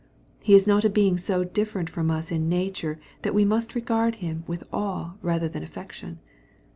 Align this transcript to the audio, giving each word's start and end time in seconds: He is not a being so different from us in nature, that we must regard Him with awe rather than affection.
He 0.41 0.55
is 0.55 0.65
not 0.65 0.83
a 0.83 0.89
being 0.89 1.19
so 1.19 1.43
different 1.43 1.87
from 1.87 2.09
us 2.09 2.31
in 2.31 2.49
nature, 2.49 2.99
that 3.21 3.35
we 3.35 3.45
must 3.45 3.75
regard 3.75 4.15
Him 4.15 4.43
with 4.47 4.63
awe 4.73 5.13
rather 5.21 5.47
than 5.47 5.61
affection. 5.61 6.17